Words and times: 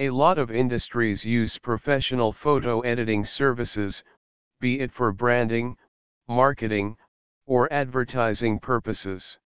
A 0.00 0.08
lot 0.08 0.38
of 0.38 0.50
industries 0.50 1.26
use 1.26 1.58
professional 1.58 2.32
photo 2.32 2.80
editing 2.80 3.22
services, 3.22 4.02
be 4.58 4.80
it 4.80 4.90
for 4.90 5.12
branding, 5.12 5.76
marketing, 6.26 6.96
or 7.44 7.70
advertising 7.70 8.60
purposes. 8.60 9.38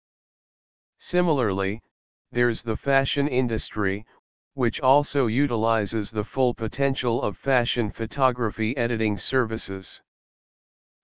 Similarly, 0.96 1.82
there's 2.30 2.62
the 2.62 2.76
fashion 2.76 3.26
industry, 3.26 4.06
which 4.52 4.80
also 4.80 5.26
utilizes 5.26 6.12
the 6.12 6.22
full 6.22 6.54
potential 6.54 7.20
of 7.20 7.36
fashion 7.36 7.90
photography 7.90 8.76
editing 8.76 9.16
services. 9.16 10.00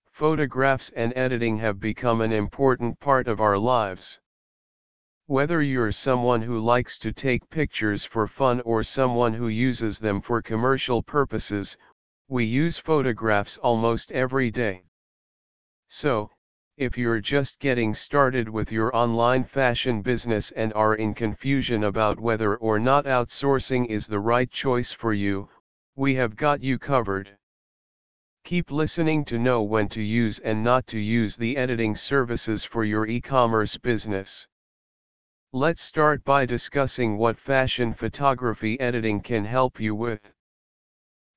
Photographs 0.05 0.91
and 0.91 1.11
editing 1.17 1.57
have 1.57 1.77
become 1.77 2.21
an 2.21 2.31
important 2.31 3.01
part 3.01 3.27
of 3.27 3.41
our 3.41 3.57
lives. 3.57 4.21
Whether 5.31 5.61
you're 5.61 5.93
someone 5.93 6.41
who 6.41 6.59
likes 6.59 6.97
to 6.97 7.13
take 7.13 7.49
pictures 7.49 8.03
for 8.03 8.27
fun 8.27 8.59
or 8.65 8.83
someone 8.83 9.33
who 9.33 9.47
uses 9.47 9.97
them 9.97 10.19
for 10.19 10.41
commercial 10.41 11.01
purposes, 11.01 11.77
we 12.27 12.43
use 12.43 12.77
photographs 12.77 13.57
almost 13.57 14.11
every 14.11 14.51
day. 14.51 14.83
So, 15.87 16.31
if 16.75 16.97
you're 16.97 17.21
just 17.21 17.59
getting 17.59 17.93
started 17.93 18.49
with 18.49 18.73
your 18.73 18.93
online 18.93 19.45
fashion 19.45 20.01
business 20.01 20.51
and 20.51 20.73
are 20.73 20.95
in 20.95 21.13
confusion 21.13 21.85
about 21.85 22.19
whether 22.19 22.57
or 22.57 22.77
not 22.77 23.05
outsourcing 23.05 23.85
is 23.85 24.07
the 24.07 24.19
right 24.19 24.51
choice 24.51 24.91
for 24.91 25.13
you, 25.13 25.47
we 25.95 26.15
have 26.15 26.35
got 26.35 26.61
you 26.61 26.77
covered. 26.77 27.37
Keep 28.43 28.69
listening 28.69 29.23
to 29.23 29.39
know 29.39 29.63
when 29.63 29.87
to 29.87 30.01
use 30.01 30.39
and 30.39 30.61
not 30.61 30.87
to 30.87 30.99
use 30.99 31.37
the 31.37 31.55
editing 31.55 31.95
services 31.95 32.65
for 32.65 32.83
your 32.83 33.07
e-commerce 33.07 33.77
business. 33.77 34.45
Let's 35.53 35.81
start 35.81 36.23
by 36.23 36.45
discussing 36.45 37.17
what 37.17 37.37
fashion 37.37 37.93
photography 37.93 38.79
editing 38.79 39.19
can 39.19 39.43
help 39.43 39.81
you 39.81 39.93
with. 39.93 40.31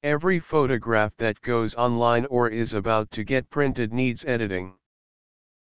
Every 0.05 0.39
photograph 0.39 1.17
that 1.17 1.41
goes 1.41 1.75
online 1.75 2.25
or 2.27 2.48
is 2.48 2.75
about 2.75 3.11
to 3.11 3.25
get 3.25 3.51
printed 3.51 3.93
needs 3.93 4.25
editing. 4.25 4.77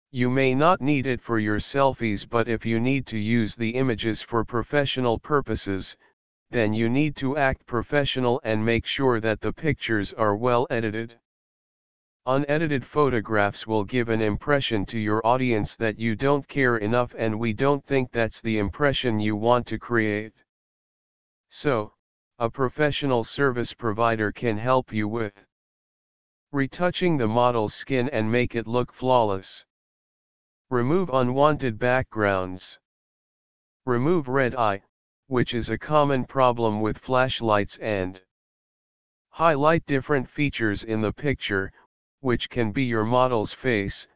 You 0.09 0.31
may 0.31 0.55
not 0.55 0.81
need 0.81 1.05
it 1.05 1.21
for 1.21 1.37
your 1.37 1.59
selfies 1.59 2.27
but 2.27 2.47
if 2.47 2.65
you 2.65 2.79
need 2.79 3.05
to 3.07 3.17
use 3.19 3.55
the 3.55 3.75
images 3.75 4.23
for 4.23 4.43
professional 4.43 5.19
purposes, 5.19 5.95
then 6.49 6.73
you 6.73 6.89
need 6.89 7.15
to 7.17 7.37
act 7.37 7.67
professional 7.67 8.41
and 8.43 8.65
make 8.65 8.87
sure 8.87 9.19
that 9.19 9.41
the 9.41 9.53
pictures 9.53 10.13
are 10.13 10.35
well 10.35 10.65
edited. 10.71 11.19
Unedited 12.27 12.85
photographs 12.85 13.65
will 13.65 13.83
give 13.83 14.07
an 14.09 14.21
impression 14.21 14.85
to 14.85 14.99
your 14.99 15.25
audience 15.25 15.75
that 15.75 15.97
you 15.97 16.15
don't 16.15 16.47
care 16.47 16.77
enough 16.77 17.15
and 17.17 17.39
we 17.39 17.51
don't 17.51 17.83
think 17.83 18.11
that's 18.11 18.41
the 18.41 18.59
impression 18.59 19.19
you 19.19 19.35
want 19.35 19.65
to 19.65 19.79
create. 19.79 20.33
So, 21.47 21.95
a 22.37 22.47
professional 22.47 23.23
service 23.23 23.73
provider 23.73 24.31
can 24.31 24.55
help 24.59 24.93
you 24.93 25.07
with 25.07 25.45
retouching 26.51 27.17
the 27.17 27.27
model's 27.27 27.73
skin 27.73 28.07
and 28.09 28.31
make 28.31 28.53
it 28.53 28.67
look 28.67 28.93
flawless. 28.93 29.65
Remove 30.69 31.09
unwanted 31.09 31.79
backgrounds. 31.79 32.79
Remove 33.87 34.27
red 34.27 34.53
eye, 34.53 34.83
which 35.25 35.55
is 35.55 35.71
a 35.71 35.77
common 35.77 36.25
problem 36.25 36.81
with 36.81 36.99
flashlights 36.99 37.79
and 37.79 38.21
highlight 39.29 39.85
different 39.87 40.29
features 40.29 40.83
in 40.83 41.01
the 41.01 41.13
picture, 41.13 41.71
which 42.21 42.49
can 42.49 42.71
be 42.71 42.83
your 42.83 43.03
model's 43.03 43.51
face, 43.51 44.07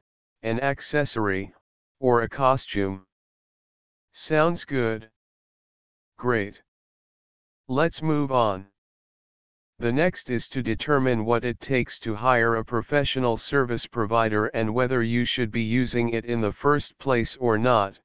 an 0.41 0.59
accessory, 0.61 1.53
or 1.99 2.21
a 2.21 2.29
costume. 2.29 3.05
Sounds 4.11 4.63
good. 4.63 5.11
Great. 6.17 6.63
Let's 7.67 8.01
move 8.01 8.31
on. 8.31 8.67
The 9.79 9.91
next 9.91 10.29
is 10.29 10.47
to 10.49 10.63
determine 10.63 11.25
what 11.25 11.43
it 11.43 11.59
takes 11.59 11.99
to 11.99 12.15
hire 12.15 12.55
a 12.55 12.63
professional 12.63 13.35
service 13.35 13.85
provider 13.85 14.45
and 14.47 14.73
whether 14.73 15.03
you 15.03 15.25
should 15.25 15.51
be 15.51 15.63
using 15.63 16.09
it 16.09 16.23
in 16.23 16.39
the 16.39 16.53
first 16.53 16.97
place 16.97 17.35
or 17.35 17.57
not. 17.57 17.99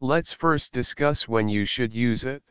Let's 0.00 0.32
first 0.32 0.72
discuss 0.72 1.26
when 1.26 1.48
you 1.48 1.64
should 1.64 1.94
use 1.94 2.24
it. 2.24 2.42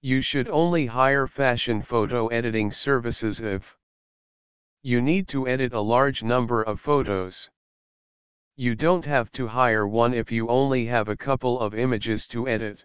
You 0.00 0.22
should 0.22 0.48
only 0.48 0.86
hire 0.86 1.26
fashion 1.26 1.82
photo 1.82 2.28
editing 2.28 2.70
services 2.70 3.40
if 3.40 3.76
you 4.84 5.00
need 5.00 5.28
to 5.28 5.46
edit 5.46 5.72
a 5.72 5.80
large 5.80 6.24
number 6.24 6.60
of 6.60 6.80
photos. 6.80 7.48
You 8.56 8.74
don't 8.74 9.04
have 9.04 9.30
to 9.32 9.46
hire 9.46 9.86
one 9.86 10.12
if 10.12 10.32
you 10.32 10.48
only 10.48 10.86
have 10.86 11.08
a 11.08 11.16
couple 11.16 11.60
of 11.60 11.72
images 11.72 12.26
to 12.28 12.48
edit. 12.48 12.84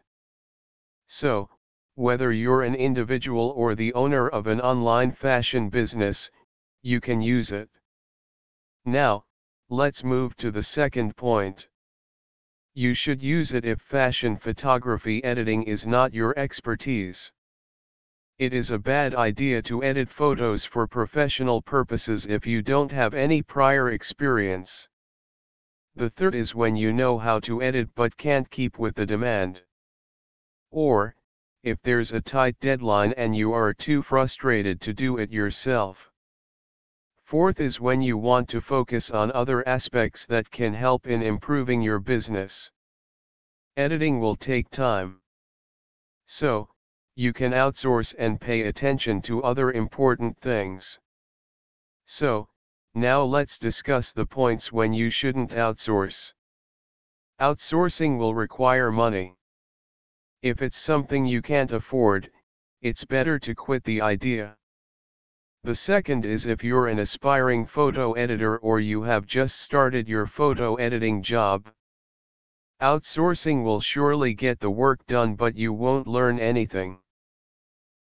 So, 1.07 1.50
whether 1.96 2.31
you're 2.31 2.62
an 2.62 2.75
individual 2.75 3.50
or 3.57 3.74
the 3.74 3.94
owner 3.96 4.28
of 4.28 4.46
an 4.46 4.62
online 4.62 5.12
fashion 5.12 5.69
business, 5.69 6.30
you 6.84 7.02
can 7.02 7.19
use 7.19 7.52
it. 7.52 7.69
Now, 8.86 9.25
let's 9.68 10.03
move 10.03 10.36
to 10.38 10.52
the 10.52 10.62
second 10.62 11.18
point. 11.18 11.68
You 12.75 12.94
should 12.94 13.24
use 13.24 13.53
it 13.53 13.66
if 13.66 13.81
fashion 13.81 14.38
photography 14.38 15.24
editing 15.24 15.63
is 15.63 15.88
not 15.88 16.13
your 16.13 16.38
expertise. 16.38 17.31
It 18.40 18.53
is 18.53 18.70
a 18.70 18.78
bad 18.78 19.16
idea 19.16 19.64
to 19.64 19.84
edit 19.84 20.09
photos 20.09 20.64
for 20.64 20.86
professional 20.86 21.59
purposes 21.59 22.28
if 22.28 22.46
you 22.46 22.62
don't 22.62 22.92
have 22.92 23.16
any 23.16 23.42
prior 23.42 23.90
experience. 23.90 24.88
The 25.96 26.12
third 26.12 26.36
is 26.36 26.53
when 26.53 26.75
you 26.75 26.94
know 26.94 27.18
how 27.18 27.40
to 27.40 27.64
edit 27.64 27.90
but 27.96 28.16
can't 28.16 28.48
keep 28.52 28.78
with 28.78 28.94
the 28.94 29.08
demand. 29.08 29.64
Or, 30.70 31.16
if 31.64 31.81
there's 31.81 32.12
a 32.12 32.22
tight 32.22 32.59
deadline 32.59 33.14
and 33.14 33.36
you 33.36 33.53
are 33.53 33.74
too 33.74 34.03
frustrated 34.03 34.80
to 34.81 34.94
do 34.94 35.18
it 35.18 35.31
yourself. 35.31 36.12
Fourth 37.24 37.59
is 37.59 37.81
when 37.81 38.04
you 38.04 38.19
want 38.19 38.48
to 38.50 38.62
focus 38.62 39.09
on 39.09 39.31
other 39.31 39.68
aspects 39.68 40.28
that 40.28 40.52
can 40.52 40.75
help 40.75 41.08
in 41.08 41.24
improving 41.24 41.81
your 41.81 42.00
business. 42.00 42.72
Editing 43.75 44.19
will 44.19 44.36
take 44.36 44.69
time. 44.69 45.22
So, 46.25 46.69
you 47.19 47.33
can 47.33 47.51
outsource 47.51 48.13
and 48.19 48.39
pay 48.39 48.61
attention 48.61 49.19
to 49.23 49.41
other 49.41 49.72
important 49.72 50.38
things. 50.38 51.00
So, 52.05 52.47
now 52.94 53.23
let's 53.23 53.57
discuss 53.57 54.11
the 54.11 54.28
points 54.28 54.72
when 54.72 54.94
you 54.94 55.09
shouldn't 55.09 55.50
outsource. 55.50 56.33
Outsourcing 57.41 58.19
will 58.19 58.35
require 58.35 58.91
money. 58.91 59.35
If 60.44 60.61
it's 60.61 60.77
something 60.77 61.25
you 61.25 61.41
can't 61.41 61.72
afford, 61.72 62.31
it's 62.83 63.03
better 63.03 63.39
to 63.39 63.56
quit 63.56 63.83
the 63.83 64.00
idea. 64.00 64.56
The 65.63 65.73
second 65.73 66.23
is 66.23 66.45
if 66.45 66.63
you're 66.63 66.85
an 66.85 67.00
aspiring 67.00 67.66
photo 67.66 68.13
editor 68.13 68.59
or 68.59 68.79
you 68.79 69.01
have 69.01 69.25
just 69.25 69.61
started 69.61 70.07
your 70.07 70.27
photo 70.27 70.75
editing 70.75 71.23
job. 71.23 71.67
Outsourcing 72.79 73.63
will 73.63 73.81
surely 73.81 74.35
get 74.35 74.59
the 74.59 74.69
work 74.69 75.03
done 75.07 75.33
but 75.33 75.56
you 75.56 75.73
won't 75.73 76.06
learn 76.06 76.38
anything. 76.38 77.00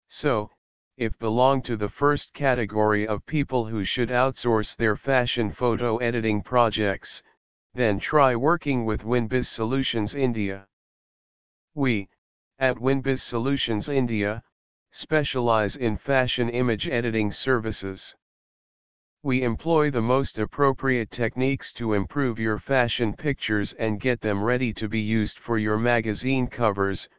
So, 0.08 0.50
if 0.96 1.18
belong 1.18 1.62
to 1.62 1.76
the 1.76 1.88
first 1.88 2.32
category 2.32 3.06
of 3.06 3.26
people 3.26 3.66
who 3.66 3.84
should 3.84 4.08
outsource 4.08 4.76
their 4.76 4.96
fashion 4.96 5.50
photo 5.50 5.98
editing 5.98 6.42
projects, 6.42 7.22
then 7.74 7.98
try 7.98 8.34
working 8.36 8.84
with 8.84 9.04
WinBiz 9.04 9.46
Solutions 9.46 10.14
India. 10.14 10.66
We, 11.74 12.08
at 12.58 12.76
WinBiz 12.76 13.20
Solutions 13.20 13.88
India, 13.90 14.42
specialize 14.90 15.76
in 15.76 15.98
fashion 15.98 16.48
image 16.48 16.88
editing 16.88 17.30
services. 17.30 18.14
We 19.22 19.42
employ 19.42 19.90
the 19.90 20.00
most 20.00 20.38
appropriate 20.38 21.10
techniques 21.10 21.72
to 21.74 21.92
improve 21.92 22.38
your 22.38 22.58
fashion 22.58 23.12
pictures 23.12 23.74
and 23.74 24.00
get 24.00 24.22
them 24.22 24.42
ready 24.42 24.72
to 24.74 24.88
be 24.88 25.00
used 25.00 25.38
for 25.38 25.58
your 25.58 25.76
magazine 25.76 26.46
covers, 26.46 27.10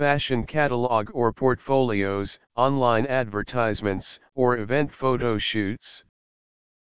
fashion 0.00 0.44
catalog 0.46 1.10
or 1.12 1.30
portfolios, 1.30 2.38
online 2.56 3.04
advertisements, 3.04 4.18
or 4.34 4.56
event 4.56 4.90
photo 4.90 5.36
shoots. 5.36 6.02